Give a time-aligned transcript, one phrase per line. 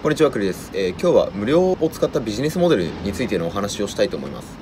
[0.00, 4.56] こんにちは、クリです、えー、今日は無料を使ったビジネスモデルについてのお話をしたいと思います。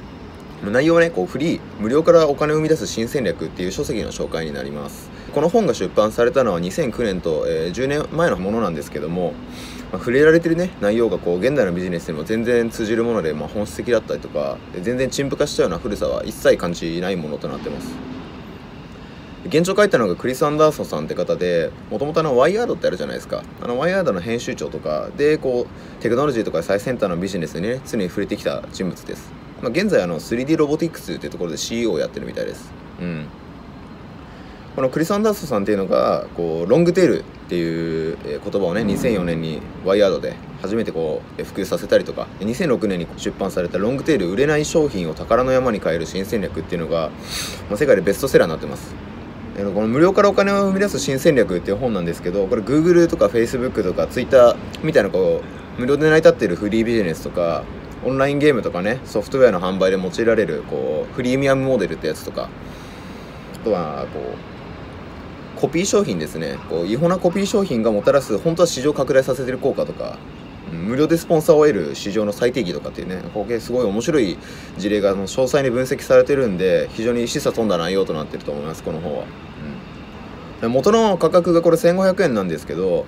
[0.64, 5.10] 内容はね、こうフリー、無料からお金を生み出す新戦略っていう書籍の紹介になります。
[5.34, 9.34] この本が出版されたのは2009年と、えー、10年前のものなんですけども、
[9.92, 18.15] まあ、触れられてるね、内容がこう現代のビジネスにも全然通じるもので、まあ、本質的だったりとか、全然陳腐化したような古さは一切感じないものとなってます。
[19.46, 23.42] 現状書いたのがクリス・アンダーソンさんって方でもともとあのワイヤードってあるじゃないですか。
[23.62, 29.30] あのワイヤードの編集長とかでこうテクノロジーとか最先端のビジネスにね常に触れてきた人物です、
[29.62, 32.72] まあ、現在あの 3D ロボティクスっていうところで CEO をやってるみたいです。
[33.00, 33.26] うん。
[34.76, 47.10] このクリス・アンダーソンさんっていうのがこうロングテールっていう言葉をね2004年にワイヤードで初めてこう普及させたりとか2006年に出版されたロングテール売れない商品を宝の山に変える新戦略っていうのが、
[47.70, 48.94] まあ、世界でベストセラーになってます
[49.56, 55.42] この無料からお金を生み出す新戦略っていう本なんですけどこれ Google とか Facebook とか Twitter みたいなこ
[55.78, 57.64] う無料で成り立っているフリービジネスとか
[58.04, 62.48] オンラインゲームとかねソフトウェアの販売で用いられるこうフリーミアムモデルってやつとか。
[63.54, 66.58] あとはこうコピー商品ですね。
[66.68, 70.18] こう違法なコピー商品がもたらす本当は市場拡大させてる効果とか。
[70.72, 74.38] 無料でスポンサーを得る市場の最適とかっていうねここすごい面白い
[74.76, 79.24] 事例が詳細に分析されてるんで非常に示唆飛んだ内容となってると思いますこの本は。
[80.62, 83.04] 元の価格がこれ1500円なんですけど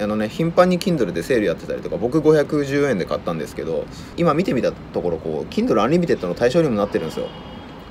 [0.00, 3.84] あのね頻繁に Kindle でセールやってたりとか僕510円で買ったんですけど
[4.16, 7.26] 今見てみたところこう Kindle Unlimited の対象にもなってるんですよ。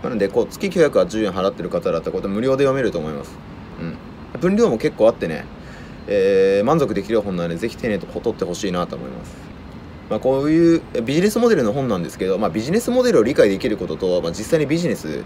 [0.02, 3.32] なのでこう月980円払ってる方だったらこれ無料で読めると思います。
[3.80, 4.40] うん。
[4.40, 5.46] 分量も結構あってね、
[6.08, 9.54] えー、満足できる本なのでぜひ丁寧と取ってほしいなと思います。
[10.10, 15.24] まあ、こういうビジネスモデルの本なんですけど、まあ、ビジネスモデルを理解できることと、まあ、実際にビジネス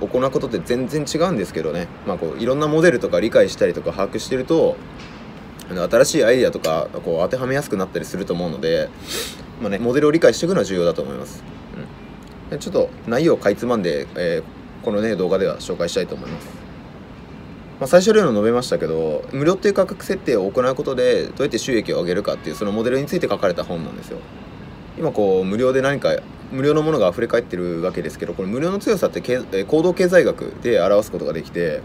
[0.00, 4.76] を行うことって全然違うんですけどね、まあ、こういろんなモデルとか理解したりとか把握してると
[5.68, 8.88] 新しいアイデアとかこう当てはめやすくなったりすると思うので、
[9.60, 11.42] まあね、モデルを理解していくのは重要だと思います、
[12.50, 16.61] うん、ちょっと内容をかいつまんで、えー、このね動画では紹介したいと思います。
[17.82, 24.18] まあ、最初例の述べましたけど無料っていう価格設定を行うことでどうやって収益を上げるかっていうそのモデルについて書かれた本なんですよ。
[24.96, 26.10] 今こう無料で何か
[26.52, 31.82] 無料のものが溢れ返ってるわけですけどこれ無料の強さって行動経済学で表すことができて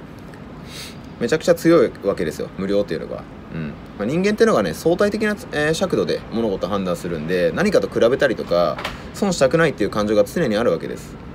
[1.20, 2.50] めちゃくちゃ強いわけですよ。
[2.60, 3.24] 無料っていうのが、
[3.56, 3.74] うん。
[3.98, 8.78] まあ、人間っていうのがね相対的な、えー、尺度で物事を判断するんで何かと比べたりとか
[9.16, 11.27] 損したくないっていう感情が常にあるわけです。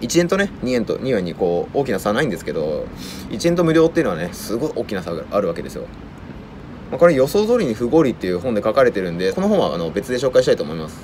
[0.00, 2.86] 1円とね2円と2円にこう大きな差ないんですけど
[3.30, 5.82] 1円と無料っていうのはねすごい大きな差があるわけですよ、
[6.90, 11.00] まあ、これ予想通りに不合理っていう本で書かれてるんでこの本はあの別で紹介したいと思います。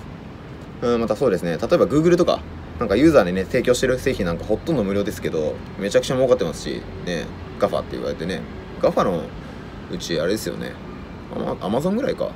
[0.83, 1.53] うんまたそうですね。
[1.53, 2.41] 例えば Google とか
[2.79, 7.25] なんかユーザーにね提供してる製品なんかほとんど無料ですけどめちゃくちゃ儲かってますしね
[7.59, 8.43] GAFA って言われてね。
[8.83, 9.23] GAFA の
[9.91, 10.73] うちあれですよね。
[11.61, 12.25] アマゾンぐらいか。
[12.25, 12.33] うん。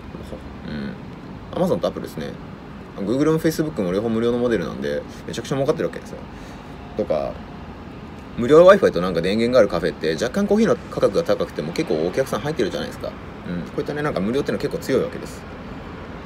[1.55, 2.33] アマゾンとアップルですね。
[3.01, 6.19] Google も Facebook も両方無料のモデルなんでめちゃくちゃ儲かってるわけですよ。
[6.97, 7.33] とか
[8.37, 13.13] 無料 Wi-Fi となんか電源があるカフェって若干コーヒーの価格が高くても結構お客さん入ってるじゃないですか、
[13.49, 15.43] うん、こういったねなんか無料っていうのは結構強いわけです、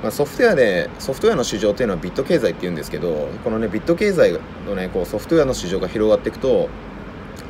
[0.02, 6.68] まあ、ソフトウェアでソフトウェアの市場っていうのはビット経済っていうんですけどこのねビット経済のねこうソフトウェアの市場が広がっていくと、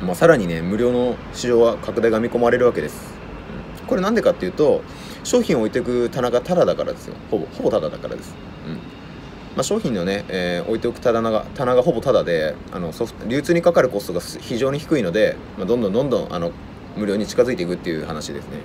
[0.01, 3.13] まあ、さらにね無料の市場は拡大が見込まれるわけです、
[3.81, 4.81] うん、これなんでかっていうと
[5.23, 7.15] 商品を置いていく棚がタダだからですよ。
[7.29, 8.33] ほぼほぼタダだからです、
[8.67, 8.79] うん。
[9.55, 16.51] まあ、商品のね、えー、置いておく棚が棚がほぼタダであのソフ流通にかかるコストが非常に低いので、まあ、どんどんどんどんあの
[16.97, 18.57] 無料に近づいていくっていう話ですね、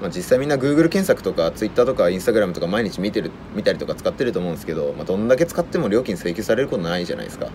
[0.00, 7.52] まあ、実際みんな Google 検索とか Twitter とか Instagram とか毎日見てる見たりとか使ってると思うんですけど、まあ、どんだけ使っても料金請求されることないじゃないですか、うん、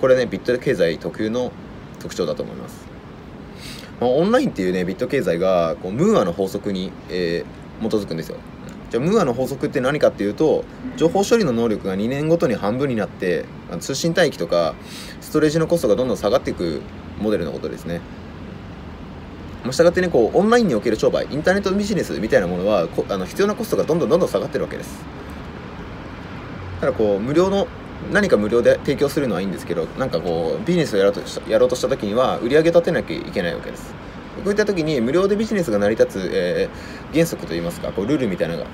[0.00, 1.52] これねビット経済特有の
[2.00, 2.84] 特徴だと思います、
[4.00, 8.38] まあ、オンラインっていうねビット経済がこうムーアの法則に、えー、基づくんですよ。
[8.90, 10.64] じゃあムーアの法則って何かっていうと
[10.96, 13.44] 情報処理の能力が2年ごとに半分になって
[13.80, 14.74] 通信帯域とか
[15.20, 16.80] ストレージのコストがどんどん下がっていく
[17.18, 18.00] モデルのことですね。
[19.70, 25.04] したがってねこうオンラインにおける商売インターネットビジネスみたいなものはあの必要なコストがどんどんどんどん下がってるわけです。
[26.80, 27.66] ただこう無料の
[28.12, 33.92] 何か無料で提供するのはいいんですけどなんかこうビジネスをやろうとしたやろうとした時には売り上げ立てなきゃいけないわけです。
[34.38, 38.64] こういった時に無料でビジネスが成り立つ、えー、原則といいますかこうルールみたいな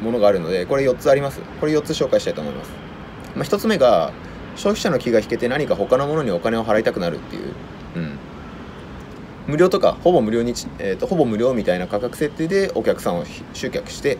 [0.00, 1.40] ものがあるのでこれ4つあります。
[1.60, 2.70] これ4つ紹介したいと思います、
[3.34, 4.12] まあ、1つ目が
[4.56, 7.54] 消費者の気が引けて何か他のものにお金を払いたくなるっていう、
[7.96, 8.18] うん、
[9.48, 14.18] 無料とかほぼ無料に、えーと、ほぼ無料みたいな価格設定でお客さんを集客して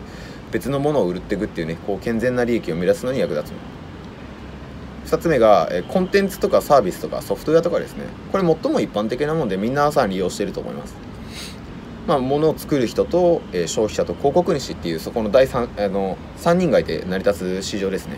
[0.51, 3.53] 別のものを売っていくっていうねこう健全な利益を目指すのに役立つ
[5.05, 8.05] 2つ目が、えコンテンツとかサービスとかソフトウェアとかですね。
[8.31, 10.95] これ最も一般的なものでみんなさん利用していると思います。
[12.07, 18.17] まあ、物を作る人と、えー、消費者と広告主っていうそこの第 3, あの3人がいて成り立つ市場ですね、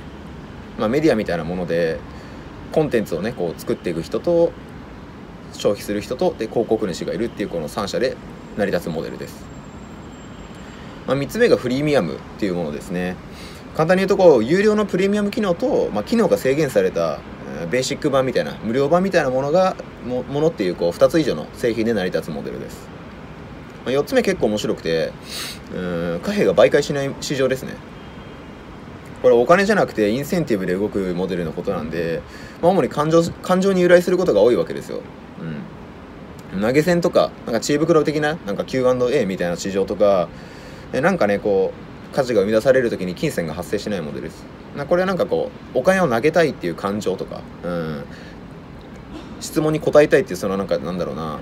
[0.77, 1.97] まあ、メディアみたいなもので
[2.73, 4.51] コンテンツをねこう作っていく人と
[5.53, 8.17] 消費する人とで広告主がいるっていうこの3社で
[8.57, 9.45] 成り立つモデルです、
[11.07, 13.15] まあ、3つ目がフリーミアムっていうものですね。
[13.75, 17.19] 簡単に言うとこう有料のプレミアム機能と、まあ、機能が制限された
[17.69, 19.75] ベーシック版みたいな無料版みたいなものが
[20.05, 22.87] もものっていうこう2つ以上の製品で成り立つモデルです。
[23.85, 25.11] まあ4つ目結構面白くて
[25.73, 27.73] うん貨幣が媒介しない市場ですね。
[29.21, 32.21] これお金じゃなくてインセンティブで動くモデルのことなんで、
[32.61, 35.01] まあ、主に感情感情に由来することが多いわけですよ、
[36.53, 40.29] うん、投げ銭とかなんか知恵袋的ななんか Q&A みたいな市場とか
[40.91, 44.45] なんかねこう価値が生み出される時に金銭が発生しないモデルです。
[44.75, 48.03] なこれはなんかこうお金を投げたいっていう感情とか、うん、
[49.39, 51.39] 質問に答えたいっていうそのなんかなんだろうな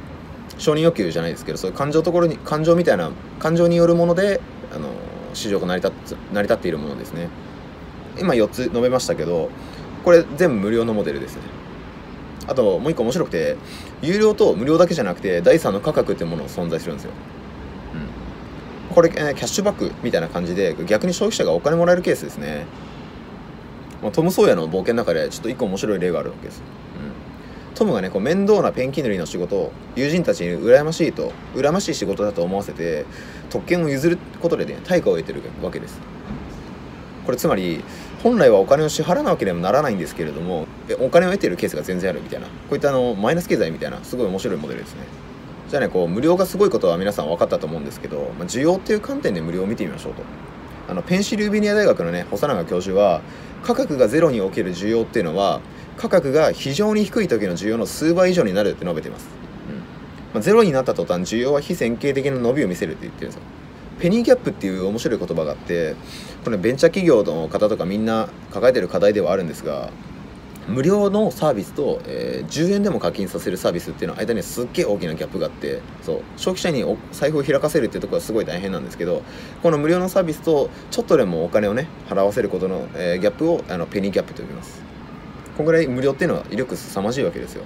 [0.58, 4.40] 承認欲求じゃないですけどそういう感情ところに感情みたいな感情によるもので
[4.74, 4.90] あの
[5.34, 7.30] 市場が成り立つ成り立っているものですね。
[8.18, 9.50] 今4つ述べましたけど
[10.04, 11.42] これ全部無料のモデルですね。
[12.48, 13.58] あともう一個面白くて
[14.02, 17.12] 有料と無料だけじゃなくて第3の価格っていうものが存在するんですよ、
[17.94, 18.00] うん、
[18.94, 22.66] これ、えー、キャッシュバックみたいな感じで逆に消費者がお金もらえるケースですね、
[24.02, 26.62] まあ、トム・ソーヤの冒険の中でちょっと一個面白い例があるわけです。
[27.70, 27.76] うん。
[27.76, 33.06] トムがねこう面倒なペンキ塗りの仕事を友人たちに羨ましいと羨ましい仕事だと思わせて
[33.50, 36.00] 特権を譲ることでね対価を得てるわけです。
[37.26, 37.84] これつまり
[38.22, 40.68] 本来はお金を支払わなければならないんですけれども
[41.00, 42.48] お金を得ているケースが全然あるみたいな。
[42.48, 45.02] こういったあのマイナス経済みたいなすごい面白いモデルですね。
[45.70, 50.24] じゃあねこう無料がすごいことは皆さん分かったと思うんですけど、まあ、需要っていう観点で無料を見てみましょうと。
[50.88, 53.22] あのペンシルベニア大学のね細永教授は
[53.64, 55.62] 価格がゼロにおける需要っていうのは
[55.98, 59.28] 価格が非常に低い時の需要の数倍以上になるって述べています、
[59.70, 59.78] うん。
[59.78, 63.42] まあ、ゼロになった途端需要は非線形的な伸びを見せるって言ってるんですよ。
[64.00, 65.96] ペニーギャップっていう面白い言葉があって
[66.44, 69.90] これベンチャー企業の方とかみんな抱えてる課題ではあるんですが
[70.68, 79.22] 無料のサービスと、えー、10円でも課金させるサービスっていうのは間にすっげえ大きなギャップがあってそう消費者にお財布を開かせるっていうところはすごい大変なんですけど
[79.62, 84.84] この無料のサービスとちょっとでもお金をね払わせることの、えー、ギャップをあのペニーギャップと呼びます。
[85.56, 87.64] こんぐらい無料っていうのは威力凄まじいわけですよ。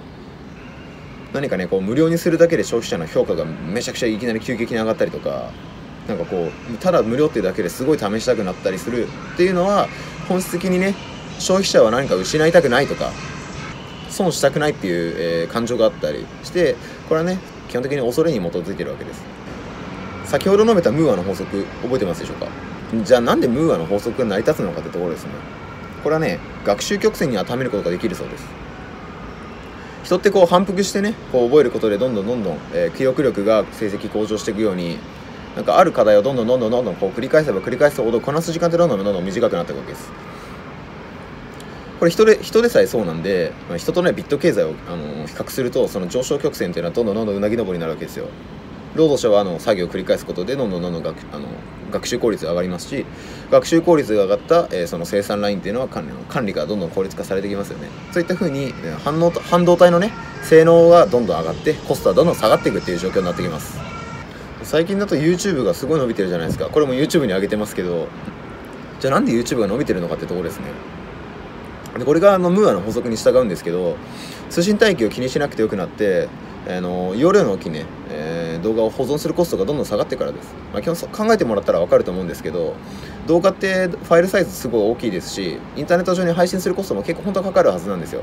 [1.32, 5.50] 何かねこう無料にするだけで消費者の評価がめちゃくちゃいきなり急激に上がったりとか
[6.08, 9.88] なんかこうただ無料っていうだけですごい試したくなったりするっていうのは
[10.28, 10.94] 本質的にね
[11.40, 13.10] 消費者は何か失いたくないとか
[14.08, 16.76] 損したくないっていう、えー、感情があったりして
[17.08, 17.38] これはね
[17.68, 19.22] 基本的に恐れに基づいてるわけです。
[20.26, 22.46] 先ほど述べたムーアの法則覚えてますでしょうか？
[23.04, 25.30] じゃあなんでムーアの法則が成り立つのかってところですね。
[26.02, 28.44] これはね学習曲線に当てはめることができるそうです。
[30.04, 34.98] 人ってこう反復してねこう覚えることでどんどんどんどん、えー、記憶力が成績向上していくように
[35.56, 40.10] なんかある課題をどんどんどんどんどんどんこう繰り返せば繰り返すほどこなす時間ってどんどんどんどん短くなっていくわけです。
[42.00, 48.26] これ人で人でさえそうなんで人とねビット経済をあの比較するとその上昇曲線っていうのはどんどんどんどんうなぎ登りになるわけですよ。
[48.94, 51.46] 労働者はあの作業を繰り返すことでどんどんどんどん学あの
[51.92, 53.04] 学習効率が上がりますし
[53.50, 57.88] 学習効率が上がった、えー、その生産ラインっていうのは管理の管理がどんどん効率化されてきますよね。
[58.12, 58.72] そういったふうに
[59.04, 60.10] 反応半導体のね
[60.42, 63.78] 性能がどんどん上がってコストはどんどん下がっていくっていう状況になってきます。
[64.62, 66.70] 最近だと YouTube がすごい伸びてるじゃないですか。
[66.70, 68.08] これも YouTube に上げてますけど
[69.00, 70.64] じゃあなんで YouTube が伸びてるのかってところですね。
[72.00, 73.96] でこれがあのムーアの法則に従うんですけど
[74.48, 76.28] 通信帯域を気にしなくてよくなって
[76.66, 82.74] あの容量の大きいね、えー、動画を保存するコストがどんどん下がってからです、まあ、基本考えてもらったら分かると思うんですけど
[83.26, 88.22] 動画ってファイルサイズすごい大きいですしインターネット上に配信するコストも結構本当はかかるはずなんですよ。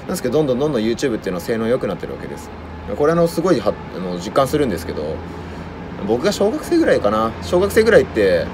[0.00, 2.50] なんですけどどんどんどんどん YouTube っていうのは性能良くなってるわけです。
[2.96, 5.16] これあのすごいはあの実感するんですけど
[6.06, 7.32] 僕が小学生ぐらいかな。
[7.42, 8.46] 小学生ぐらいって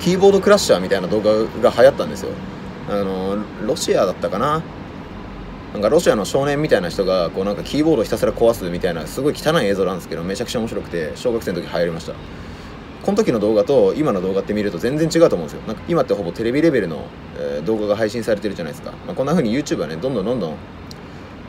[0.00, 2.30] キーボードクラッシャーみたいな動画が流行ったんですよ。
[2.88, 4.62] あのロシアだったかな？
[5.72, 12.14] なんかロシアの少年みたいな人がこうなんかキーボードひたすら壊すみたいなすごい汚い映像なんですけどめちゃくちゃ面白くて小学生の時流行りました。
[13.02, 15.62] この時の動画と今の動画って見ると全然違うと思うんですよ。
[15.66, 17.04] なんか今ってほぼテレビレベルの、
[17.38, 20.56] えー、動画が配信されてるじゃないですか、まあ、こんな風に YouTube はねどんどんどんどん、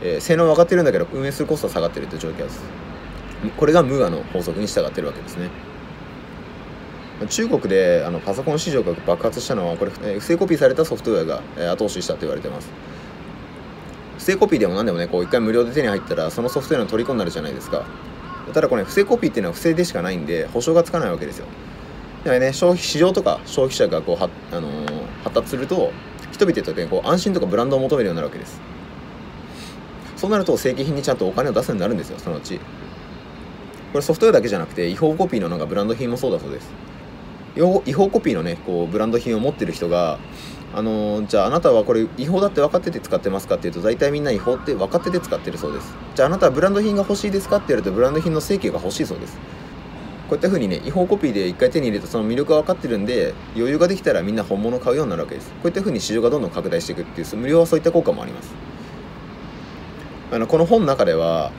[0.04, 2.62] えー、性能は上がってるんだけど運営するコストは下がってるって状況です。
[3.56, 5.50] これがムーアの法則に従ってるわけですね。
[7.26, 11.42] 中国であのパソコン市場が爆発したのはこれ、不正コピーされたソフトウェアが、
[11.74, 12.70] 後押ししたと言われてます。
[14.20, 17.86] 不正コピーでも何でもねこう一回無料で手に入ったらそのソフトウェアの虜になるじゃないですか。
[18.54, 21.46] ただこれ、不正コピーっていうのは不正でしかないんで保証がつかないわけですよ。
[22.20, 25.92] だからね消費市場とか消費者がこうは、あのー、発達すると
[26.32, 28.60] 人々と、ね、こう安心とかブランドを求めるようになるわけです。
[30.18, 32.58] そうなると正規品にちゃんとお金を出すようになるんですよそのうち。
[32.58, 32.64] こ
[33.96, 36.70] れソフトウェアだけじゃなくて違法コピーのなんかブランド品もそうだそうです。
[37.58, 40.20] 違法コピーのねこうブランド品を持ってる人が
[40.76, 45.96] あのー、じゃああなたはこれ違法だって分かってて使ってますかっていうと大体みんな違法って分かってて使ってるそうです。
[46.14, 49.38] じゃああなたはブランド品が欲しいですかって言われるとブランド品の正規が欲しいそうです。
[50.30, 55.52] こういった風にね違法コピーで一回手に入れたその魅力が分かってるんで余裕ができたらみんな本物買うようになるわけです。
[55.52, 58.54] こういった風に市場がどんどん拡大していくっていう無料はそういった効果もあります。
[60.32, 61.52] あのこの本の中では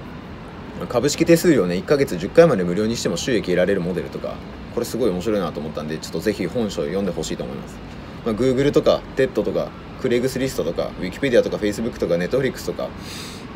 [0.91, 4.35] 株式手数料ね1ヶ月10回まで無料にしても収益得られるモデルとか
[4.79, 7.77] これすごい面白いなと思ったんでちょっとぜひ本書を読んでほしいと思います、
[8.25, 9.71] まあ、Google とか TED とか
[10.01, 12.89] クレイグスリストとか Wikipedia とか Facebook とか Netflix とか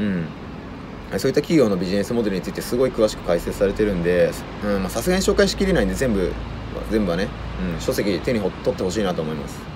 [0.00, 0.26] うん。
[1.18, 4.32] そういった企業のビジネスモデルについてすごい詳しく解説されてるんで
[4.88, 6.32] さすがに紹介しきれないんで全部
[6.90, 7.28] 全部はね、
[7.74, 9.71] うん、書籍手に取ってほしいなと思います。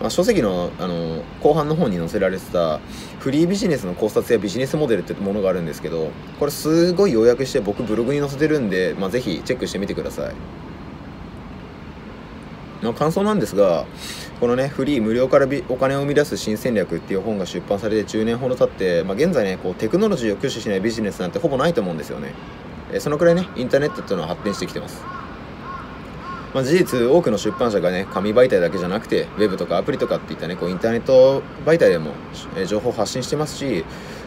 [0.00, 2.80] まあ、書籍のあの後半の方に載せられてた
[3.18, 10.34] フリービジネスの考察やビジネスモデルってものがあるんですけどこれすごい要約して僕ブログに載せてるんで、まあ、ぜひチェックしてみてください、
[12.82, 13.84] まあ、感想なんですが
[14.40, 22.32] このねフリー無料からお金を生み出す新戦略っていう本が出版されて10年ほど経って、まあ、現在ねこうテクノロジーを駆使しないビジネスなんてほぼないと思うんですよね。
[22.98, 25.19] そのくらいねインターネットっていうのは発展してきてます。
[26.52, 32.12] まあ、事実多くの出版社がね紙媒体だけじゃなくてウェブとかアプリとかっていったねこうインターネット媒体でも、
[32.56, 33.84] え、情報発信してますし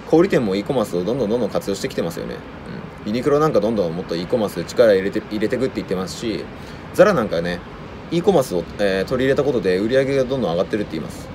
[0.10, 2.36] 小売店も e コマースをどんどんどんどん活用してきてますよね、
[3.06, 6.46] うん、ユニクロなんかどんどんもっと e コマース力入れて入れてくって言ってますし
[6.94, 7.60] ザラなんかね
[8.12, 11.33] e コマースを、えー、取り入れたことで売り上げがどんどん上がってるって言います。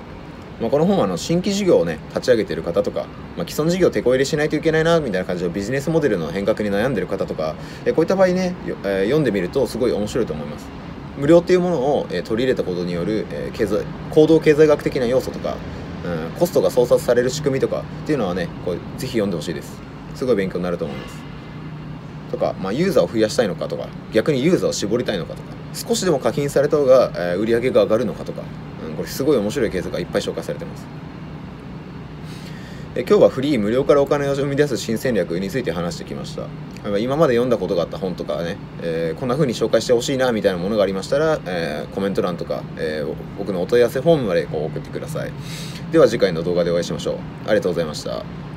[0.59, 3.05] まあ、この本はあの新規事業をね立ち上げてる方とか、
[3.37, 10.67] まあ、既存事業を手こ入れしないといけないなみたいな感じのビジネスモデルの変革に悩んでる方とか、えこういった場合ね、え、読んでみるとすごい面白いと思います。
[11.17, 15.55] 無料っていうものを、え取り入れたことによる、え経済行動経済学的な要素とか、
[16.05, 19.81] うん、コストが操作される仕組みとかっていうのはねこうぜひ読んでほしいです。
[20.15, 21.15] すごい勉強になると思います。
[22.31, 28.41] とか、まあ、ユーザーを増やしたいのかとか逆にユーザーを絞りたいのかとか少しでも課金された方が、え売り上げが上がるのかとか、
[28.99, 30.85] これすごい面白いケースがいっぱい紹介されてます。
[32.95, 34.75] え今日はフリー無料からお金を生み出す。
[34.75, 36.47] 新戦略について話してきました。
[36.97, 45.31] 今まで読んだことがあった本とかね、えー、こんな風に紹介してほしいなみたいなものがありましたら、えー、コメント欄とか、えー、僕のお問い合わせフォームまでこう送ってください。
[45.93, 47.15] では次回の動画でお会いしましょう。
[47.45, 48.48] ありがとうございました。